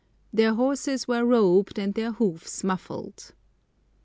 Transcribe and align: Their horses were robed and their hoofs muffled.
Their 0.33 0.55
horses 0.55 1.07
were 1.07 1.23
robed 1.23 1.77
and 1.77 1.93
their 1.93 2.11
hoofs 2.13 2.63
muffled. 2.63 3.33